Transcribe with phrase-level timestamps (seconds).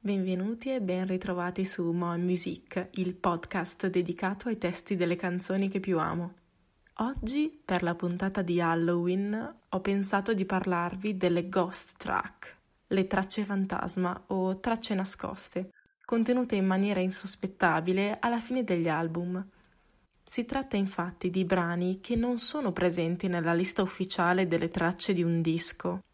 [0.00, 5.80] Benvenuti e ben ritrovati su Mo Music, il podcast dedicato ai testi delle canzoni che
[5.80, 6.34] più amo.
[6.98, 12.56] Oggi, per la puntata di Halloween, ho pensato di parlarvi delle ghost track,
[12.86, 15.72] le tracce fantasma o tracce nascoste,
[16.04, 19.44] contenute in maniera insospettabile alla fine degli album.
[20.24, 25.24] Si tratta infatti di brani che non sono presenti nella lista ufficiale delle tracce di
[25.24, 26.04] un disco,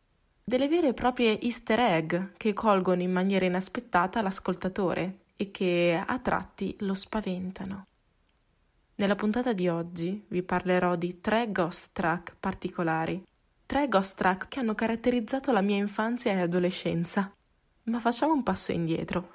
[0.44, 6.18] delle vere e proprie easter egg che colgono in maniera inaspettata l'ascoltatore e che a
[6.18, 7.86] tratti lo spaventano.
[8.96, 13.24] Nella puntata di oggi vi parlerò di tre ghost track particolari,
[13.66, 17.32] tre ghost track che hanno caratterizzato la mia infanzia e adolescenza.
[17.84, 19.30] Ma facciamo un passo indietro.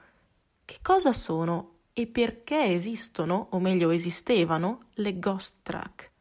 [0.64, 6.12] Che cosa sono e perché esistono, o meglio esistevano, le ghost track.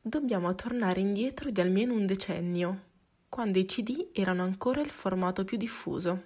[0.00, 2.80] Dobbiamo tornare indietro di almeno un decennio,
[3.36, 6.22] quando i CD erano ancora il formato più diffuso,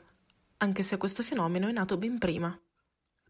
[0.59, 2.57] anche se questo fenomeno è nato ben prima.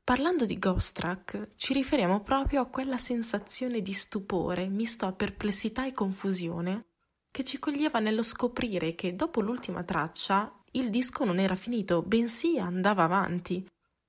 [0.05, 5.87] Parlando di ghost track, ci riferiamo proprio a quella sensazione di stupore misto a perplessità
[5.87, 6.89] e confusione
[7.31, 12.59] che ci coglieva nello scoprire che dopo l'ultima traccia il disco non era finito, bensì
[12.59, 13.67] andava avanti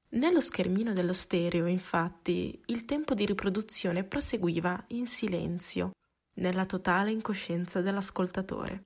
[0.09, 5.91] nello schermino dello stereo, infatti, il tempo di riproduzione proseguiva in silenzio,
[6.33, 8.83] nella totale incoscienza dell'ascoltatore.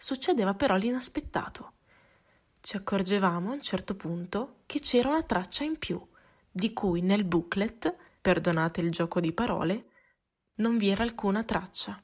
[0.00, 1.72] Succedeva però l'inaspettato.
[2.60, 6.00] Ci accorgevamo a un certo punto che c'era una traccia in più,
[6.48, 9.86] di cui nel booklet, perdonate il gioco di parole,
[10.56, 12.00] non vi era alcuna traccia.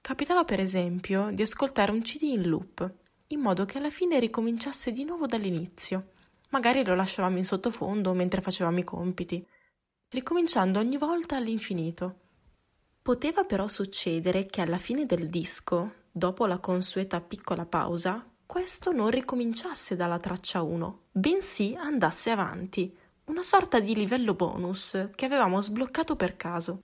[0.00, 2.92] Capitava per esempio di ascoltare un CD in loop,
[3.28, 6.12] in modo che alla fine ricominciasse di nuovo dall'inizio
[6.54, 9.44] Magari lo lasciavamo in sottofondo mentre facevamo i compiti,
[10.10, 12.20] ricominciando ogni volta all'infinito.
[13.02, 19.10] Poteva però succedere che alla fine del disco, dopo la consueta piccola pausa, questo non
[19.10, 26.14] ricominciasse dalla traccia 1, bensì andasse avanti, una sorta di livello bonus che avevamo sbloccato
[26.14, 26.82] per caso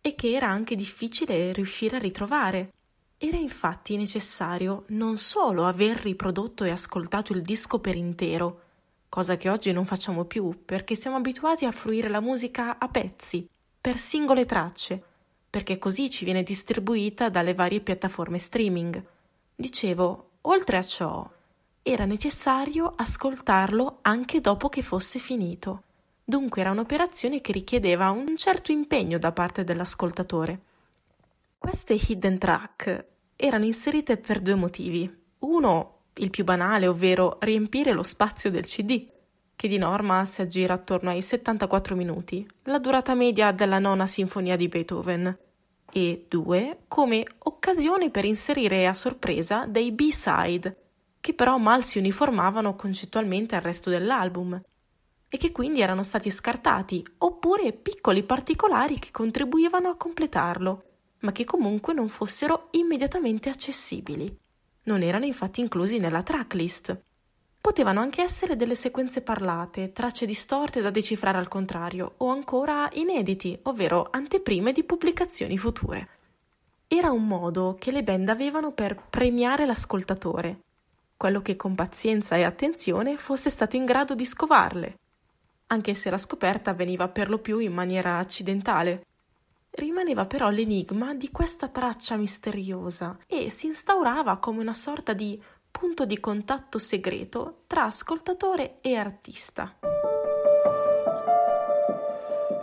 [0.00, 2.72] e che era anche difficile riuscire a ritrovare.
[3.18, 8.62] Era infatti necessario non solo aver riprodotto e ascoltato il disco per intero,
[9.08, 13.48] cosa che oggi non facciamo più perché siamo abituati a fruire la musica a pezzi,
[13.80, 15.04] per singole tracce,
[15.52, 19.04] perché così ci viene distribuita dalle varie piattaforme streaming.
[19.54, 21.30] Dicevo, oltre a ciò,
[21.82, 25.82] era necessario ascoltarlo anche dopo che fosse finito.
[26.24, 30.60] Dunque era un'operazione che richiedeva un certo impegno da parte dell'ascoltatore.
[31.58, 33.04] Queste hidden track
[33.36, 35.14] erano inserite per due motivi.
[35.40, 39.06] Uno, il più banale, ovvero riempire lo spazio del CD,
[39.54, 44.56] che di norma si aggira attorno ai 74 minuti, la durata media della nona sinfonia
[44.56, 45.38] di Beethoven,
[45.92, 50.76] e due, come occasione per inserire a sorpresa dei B-side,
[51.20, 54.60] che però mal si uniformavano concettualmente al resto dell'album,
[55.28, 60.84] e che quindi erano stati scartati, oppure piccoli particolari che contribuivano a completarlo,
[61.20, 64.36] ma che comunque non fossero immediatamente accessibili.
[64.84, 67.00] Non erano infatti inclusi nella tracklist.
[67.62, 73.56] Potevano anche essere delle sequenze parlate, tracce distorte da decifrare al contrario, o ancora inediti,
[73.62, 76.08] ovvero anteprime di pubblicazioni future.
[76.88, 80.58] Era un modo che le band avevano per premiare l'ascoltatore,
[81.16, 84.98] quello che con pazienza e attenzione fosse stato in grado di scovarle,
[85.68, 89.06] anche se la scoperta avveniva per lo più in maniera accidentale.
[89.70, 95.40] Rimaneva però l'enigma di questa traccia misteriosa e si instaurava come una sorta di
[95.72, 99.78] punto di contatto segreto tra ascoltatore e artista.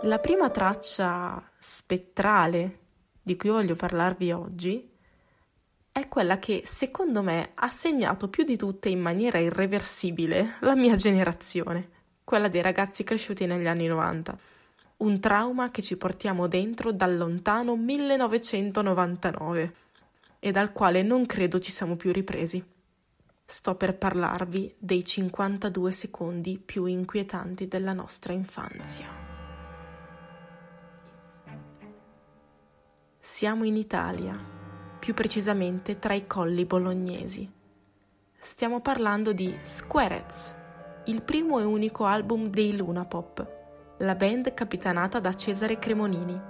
[0.04, 2.78] La prima traccia spettrale
[3.20, 4.90] di cui voglio parlarvi oggi
[5.92, 10.96] è quella che secondo me ha segnato più di tutte in maniera irreversibile la mia
[10.96, 11.90] generazione,
[12.24, 14.38] quella dei ragazzi cresciuti negli anni 90
[15.00, 19.74] un trauma che ci portiamo dentro dal lontano 1999
[20.38, 22.62] e dal quale non credo ci siamo più ripresi.
[23.50, 29.08] Sto per parlarvi dei 52 secondi più inquietanti della nostra infanzia.
[33.18, 34.38] Siamo in Italia,
[35.00, 37.50] più precisamente tra i colli bolognesi.
[38.38, 40.54] Stiamo parlando di Squarez,
[41.06, 43.58] il primo e unico album dei Luna Pop
[43.96, 46.40] la band capitanata da Cesare Cremonini.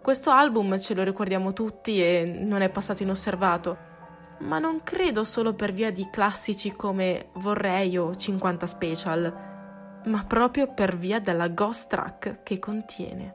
[0.00, 3.94] Questo album ce lo ricordiamo tutti e non è passato inosservato,
[4.38, 9.44] ma non credo solo per via di classici come Vorrei o 50 Special,
[10.04, 13.32] ma proprio per via della ghost track che contiene.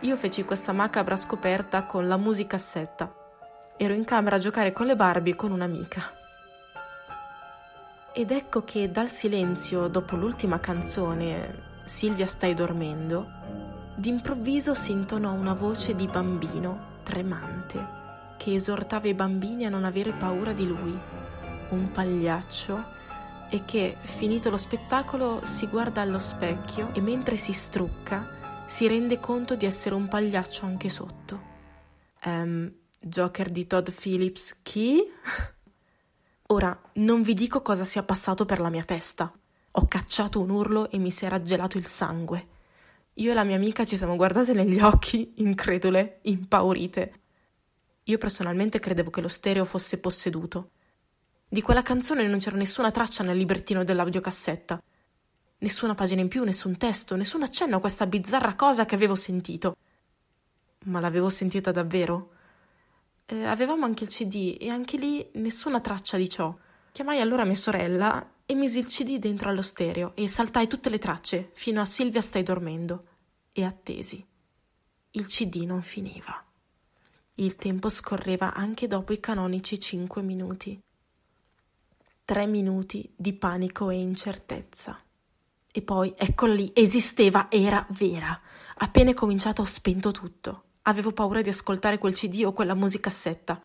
[0.00, 3.12] Io feci questa macabra scoperta con la musicassetta.
[3.76, 6.02] Ero in camera a giocare con le Barbie con un'amica.
[8.12, 13.26] Ed ecco che dal silenzio, dopo l'ultima canzone, Silvia stai dormendo,
[13.94, 18.04] d'improvviso si intonò una voce di bambino tremante
[18.36, 20.98] che esortava i bambini a non avere paura di lui,
[21.70, 22.94] un pagliaccio
[23.48, 28.36] e che, finito lo spettacolo, si guarda allo specchio e mentre si strucca
[28.66, 31.54] si rende conto di essere un pagliaccio anche sotto.
[32.24, 35.02] Um, Joker di Todd Phillips, chi?
[36.48, 39.32] Ora, non vi dico cosa sia passato per la mia testa.
[39.72, 42.48] Ho cacciato un urlo e mi si era gelato il sangue.
[43.14, 47.20] Io e la mia amica ci siamo guardate negli occhi, incredule, impaurite.
[48.08, 50.70] Io personalmente credevo che lo stereo fosse posseduto.
[51.48, 54.80] Di quella canzone non c'era nessuna traccia nel librettino dell'audiocassetta.
[55.58, 59.76] Nessuna pagina in più, nessun testo, nessun accenno a questa bizzarra cosa che avevo sentito.
[60.84, 62.30] Ma l'avevo sentita davvero?
[63.26, 66.56] Eh, avevamo anche il CD e anche lì nessuna traccia di ciò.
[66.92, 70.98] Chiamai allora mia sorella e misi il CD dentro allo stereo e saltai tutte le
[70.98, 73.04] tracce fino a Silvia stai dormendo
[73.50, 74.24] e attesi.
[75.10, 76.44] Il CD non finiva.
[77.38, 80.80] Il tempo scorreva anche dopo i canonici cinque minuti.
[82.24, 84.98] Tre minuti di panico e incertezza.
[85.70, 88.40] E poi, eccola lì, esisteva, era vera.
[88.76, 90.62] Appena cominciato ho spento tutto.
[90.82, 93.60] Avevo paura di ascoltare quel CD o quella musicassetta.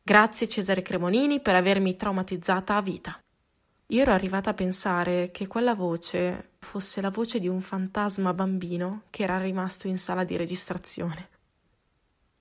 [0.00, 3.20] Grazie Cesare Cremonini per avermi traumatizzata a vita.
[3.86, 9.02] Io ero arrivata a pensare che quella voce fosse la voce di un fantasma bambino
[9.10, 11.38] che era rimasto in sala di registrazione.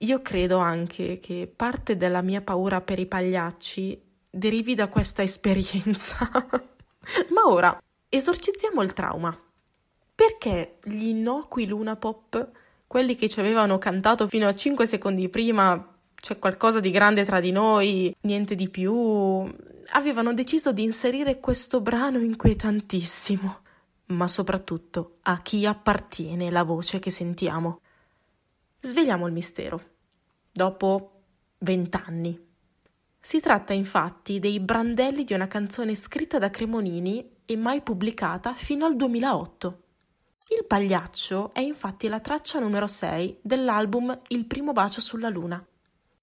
[0.03, 6.17] Io credo anche che parte della mia paura per i pagliacci derivi da questa esperienza.
[7.29, 9.37] Ma ora esorcizziamo il trauma.
[10.15, 12.49] Perché gli innocui Luna Pop,
[12.87, 17.41] quelli che ci avevano cantato fino a 5 secondi prima, c'è qualcosa di grande tra
[17.41, 18.93] di noi, niente di più,
[19.91, 23.57] avevano deciso di inserire questo brano inquietantissimo.
[24.07, 27.81] Ma soprattutto a chi appartiene la voce che sentiamo.
[28.81, 29.81] Svegliamo il mistero.
[30.51, 31.21] Dopo
[31.59, 32.47] vent'anni
[33.21, 38.85] si tratta infatti dei brandelli di una canzone scritta da Cremonini e mai pubblicata fino
[38.85, 39.83] al 2008.
[40.57, 45.63] Il pagliaccio è infatti la traccia numero 6 dell'album Il primo bacio sulla luna.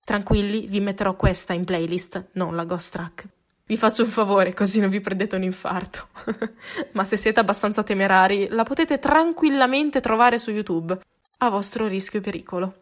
[0.02, 3.28] Tranquilli, vi metterò questa in playlist, non la ghost track.
[3.66, 6.08] Vi faccio un favore, così non vi prendete un infarto.
[6.92, 10.98] Ma se siete abbastanza temerari, la potete tranquillamente trovare su YouTube,
[11.38, 12.74] a vostro rischio e pericolo.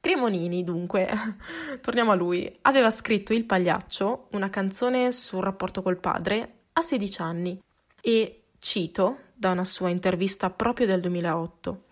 [0.00, 1.08] Cremonini, dunque,
[1.80, 7.20] torniamo a lui, aveva scritto Il Pagliaccio, una canzone sul rapporto col padre, a 16
[7.20, 7.60] anni
[8.00, 11.84] e cito da una sua intervista proprio del 2008.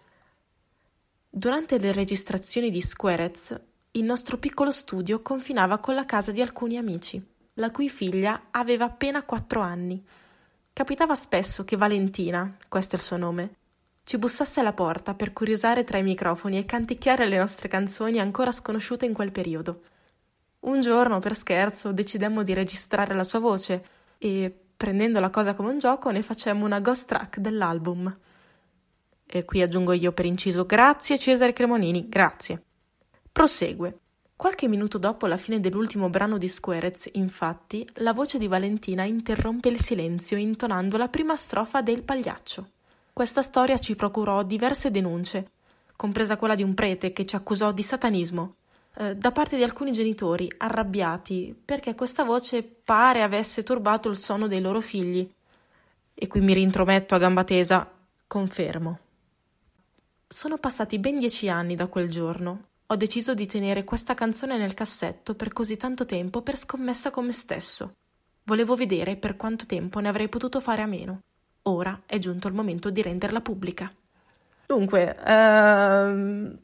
[1.28, 3.60] Durante le registrazioni di Squarez,
[3.92, 7.22] il nostro piccolo studio confinava con la casa di alcuni amici,
[7.54, 10.02] la cui figlia aveva appena 4 anni.
[10.72, 13.54] Capitava spesso che Valentina, questo è il suo nome,
[14.08, 18.52] ci bussasse alla porta per curiosare tra i microfoni e canticchiare le nostre canzoni ancora
[18.52, 19.82] sconosciute in quel periodo.
[20.60, 23.84] Un giorno, per scherzo, decidemmo di registrare la sua voce
[24.16, 28.19] e, prendendo la cosa come un gioco, ne facemmo una ghost track dell'album.
[29.26, 32.62] E qui aggiungo io per inciso grazie Cesare Cremonini, grazie.
[33.31, 33.99] Prosegue.
[34.34, 39.69] Qualche minuto dopo la fine dell'ultimo brano di Squarez, infatti, la voce di Valentina interrompe
[39.69, 42.71] il silenzio intonando la prima strofa del pagliaccio.
[43.18, 45.50] Questa storia ci procurò diverse denunce,
[45.96, 48.54] compresa quella di un prete che ci accusò di satanismo,
[48.94, 54.46] eh, da parte di alcuni genitori arrabbiati perché questa voce pare avesse turbato il sonno
[54.46, 55.28] dei loro figli.
[56.14, 57.90] E qui mi rintrometto a gamba tesa,
[58.28, 58.98] confermo.
[60.28, 62.66] Sono passati ben dieci anni da quel giorno.
[62.87, 67.26] Ho deciso di tenere questa canzone nel cassetto per così tanto tempo per scommessa con
[67.26, 67.94] me stesso.
[68.44, 71.22] Volevo vedere per quanto tempo ne avrei potuto fare a meno.
[71.68, 73.92] Ora è giunto il momento di renderla pubblica.
[74.66, 76.58] Dunque, ehm,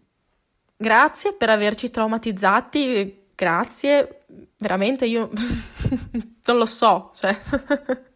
[0.77, 4.25] grazie per averci traumatizzati, grazie,
[4.57, 5.31] veramente io
[6.45, 7.39] non lo so, cioè...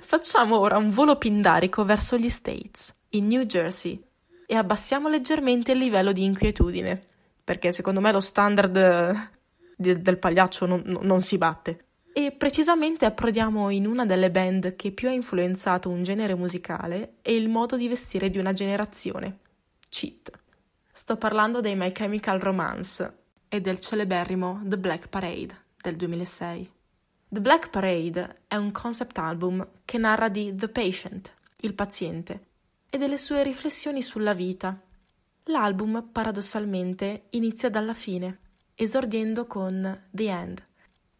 [0.00, 4.02] Facciamo ora un volo pindarico verso gli States, in New Jersey,
[4.46, 7.06] e abbassiamo leggermente il livello di inquietudine,
[7.44, 9.30] perché secondo me lo standard
[9.76, 11.87] del pagliaccio non, non si batte
[12.18, 17.36] e precisamente approdiamo in una delle band che più ha influenzato un genere musicale e
[17.36, 19.38] il modo di vestire di una generazione,
[19.88, 20.28] Cheat.
[20.92, 26.70] Sto parlando dei My Chemical Romance e del celeberrimo The Black Parade del 2006.
[27.28, 32.46] The Black Parade è un concept album che narra di The Patient, il paziente,
[32.90, 34.76] e delle sue riflessioni sulla vita.
[35.44, 38.40] L'album, paradossalmente, inizia dalla fine,
[38.74, 40.66] esordiendo con The End,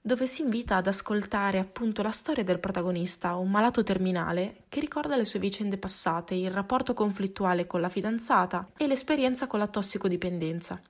[0.00, 5.16] dove si invita ad ascoltare appunto la storia del protagonista, un malato terminale, che ricorda
[5.16, 10.80] le sue vicende passate, il rapporto conflittuale con la fidanzata e l'esperienza con la tossicodipendenza.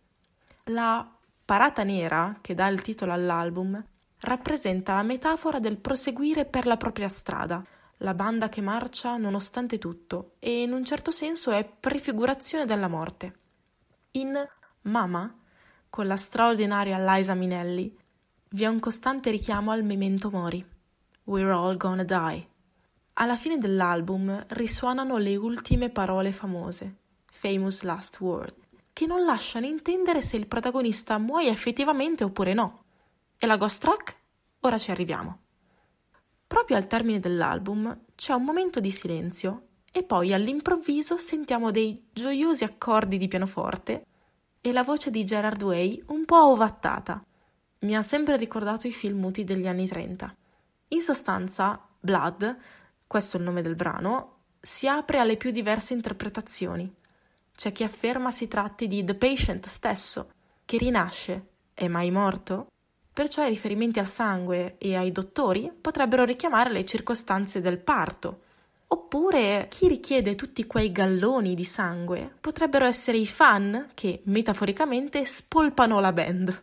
[0.64, 1.10] La
[1.44, 3.82] parata nera, che dà il titolo all'album,
[4.20, 7.64] rappresenta la metafora del proseguire per la propria strada,
[7.98, 13.38] la banda che marcia nonostante tutto e in un certo senso è prefigurazione della morte.
[14.12, 14.36] In
[14.82, 15.36] Mama,
[15.90, 17.96] con la straordinaria Liza Minelli,
[18.50, 20.64] vi è un costante richiamo al memento mori.
[21.24, 22.48] We're all gonna die.
[23.14, 28.54] Alla fine dell'album risuonano le ultime parole famose, Famous Last Word,
[28.94, 32.84] che non lasciano intendere se il protagonista muoia effettivamente oppure no.
[33.36, 34.16] E la ghost track?
[34.60, 35.40] Ora ci arriviamo.
[36.46, 42.64] Proprio al termine dell'album c'è un momento di silenzio e poi all'improvviso sentiamo dei gioiosi
[42.64, 44.06] accordi di pianoforte
[44.62, 47.22] e la voce di Gerard Way un po' ovattata.
[47.80, 50.35] Mi ha sempre ricordato i film muti degli anni 30.
[50.88, 52.56] In sostanza, Blood,
[53.06, 56.92] questo è il nome del brano, si apre alle più diverse interpretazioni.
[57.54, 60.30] C'è chi afferma si tratti di The Patient stesso,
[60.64, 62.66] che rinasce, è mai morto?
[63.12, 68.42] Perciò i riferimenti al sangue e ai dottori potrebbero richiamare le circostanze del parto.
[68.88, 76.00] Oppure chi richiede tutti quei galloni di sangue potrebbero essere i fan che, metaforicamente, spolpano
[76.00, 76.62] la band.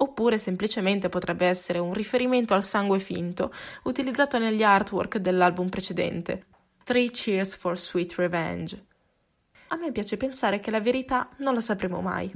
[0.00, 3.52] Oppure semplicemente potrebbe essere un riferimento al sangue finto
[3.84, 6.46] utilizzato negli artwork dell'album precedente.
[6.84, 8.86] Three Cheers for Sweet Revenge.
[9.68, 12.32] A me piace pensare che la verità non la sapremo mai.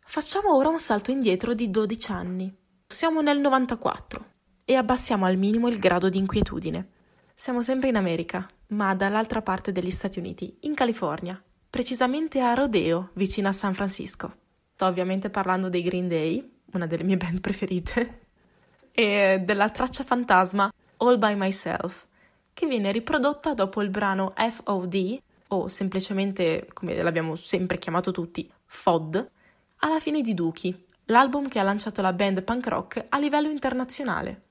[0.00, 2.54] Facciamo ora un salto indietro di 12 anni.
[2.86, 4.32] Siamo nel 94
[4.64, 6.88] e abbassiamo al minimo il grado di inquietudine.
[7.34, 13.10] Siamo sempre in America, ma dall'altra parte degli Stati Uniti, in California, precisamente a Rodeo,
[13.14, 14.42] vicino a San Francisco.
[14.74, 18.22] Sto ovviamente parlando dei Green Day, una delle mie band preferite,
[18.90, 22.04] e della traccia fantasma All by Myself,
[22.52, 29.30] che viene riprodotta dopo il brano FOD, o semplicemente, come l'abbiamo sempre chiamato tutti, FOD,
[29.76, 34.42] alla fine di Dookie, l'album che ha lanciato la band punk rock a livello internazionale.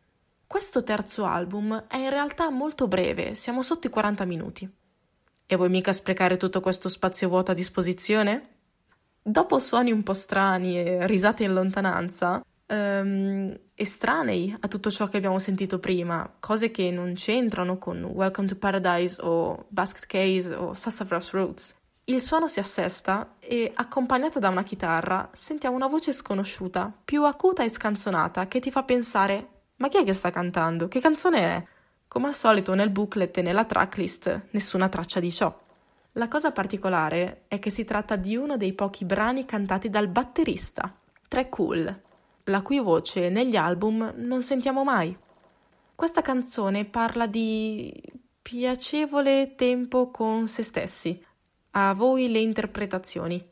[0.47, 4.71] Questo terzo album è in realtà molto breve, siamo sotto i 40 minuti.
[5.45, 8.52] E vuoi mica sprecare tutto questo spazio vuoto a disposizione?
[9.25, 15.15] Dopo suoni un po' strani e risate in lontananza, um, estranei a tutto ciò che
[15.15, 20.73] abbiamo sentito prima, cose che non c'entrano con Welcome to Paradise o Basket Case o
[20.73, 21.73] Sassafras Roots,
[22.05, 27.63] il suono si assesta e, accompagnata da una chitarra, sentiamo una voce sconosciuta, più acuta
[27.63, 30.89] e scanzonata, che ti fa pensare: Ma chi è che sta cantando?
[30.89, 31.63] Che canzone è?
[32.09, 35.62] Come al solito nel booklet e nella tracklist nessuna traccia di ciò.
[36.13, 40.96] La cosa particolare è che si tratta di uno dei pochi brani cantati dal batterista,
[41.27, 42.01] Tre Cool,
[42.43, 45.17] la cui voce negli album non sentiamo mai.
[45.96, 47.91] Questa canzone parla di
[48.43, 51.20] piacevole tempo con se stessi,
[51.72, 53.43] a voi le interpretazioni.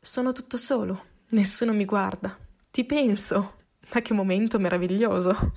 [0.00, 2.36] Sono tutto solo, nessuno mi guarda.
[2.68, 3.58] Ti penso.
[3.92, 5.52] Ma che momento meraviglioso.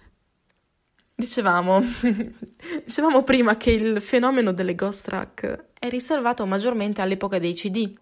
[1.15, 1.81] Dicevamo,
[2.83, 7.93] dicevamo prima che il fenomeno delle ghost track è riservato maggiormente all'epoca dei CD.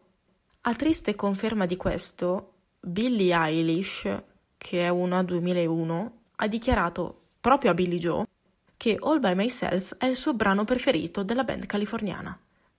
[0.61, 4.07] A triste conferma di questo, Billie Eilish,
[4.57, 8.25] che è una 2001, ha dichiarato proprio a Billie Joe
[8.77, 12.35] che All by Myself è il suo brano preferito della band californiana.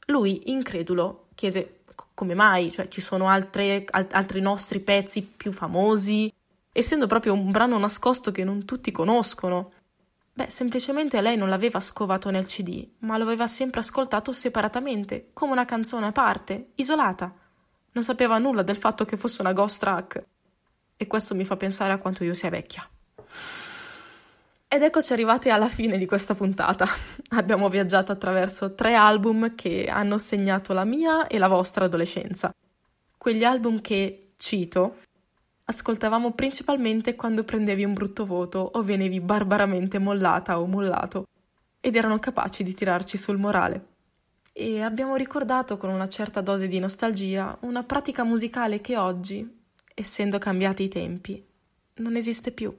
[0.06, 1.82] Lui, incredulo, chiese
[2.14, 6.32] come mai, cioè ci sono altre, al- altri nostri pezzi più famosi,
[6.72, 9.72] essendo proprio un brano nascosto che non tutti conoscono.
[10.34, 15.52] Beh, semplicemente lei non l'aveva scovato nel CD, ma lo aveva sempre ascoltato separatamente, come
[15.52, 17.34] una canzone a parte, isolata.
[17.92, 20.24] Non sapeva nulla del fatto che fosse una ghost track.
[20.96, 22.88] E questo mi fa pensare a quanto io sia vecchia.
[24.68, 26.86] Ed eccoci arrivati alla fine di questa puntata.
[27.36, 32.50] Abbiamo viaggiato attraverso tre album che hanno segnato la mia e la vostra adolescenza.
[33.18, 34.96] Quegli album che, cito,
[35.72, 41.26] ascoltavamo principalmente quando prendevi un brutto voto o venevi barbaramente mollata o mollato,
[41.80, 43.86] ed erano capaci di tirarci sul morale.
[44.52, 49.60] E abbiamo ricordato con una certa dose di nostalgia una pratica musicale che oggi,
[49.94, 51.42] essendo cambiati i tempi,
[51.94, 52.74] non esiste più.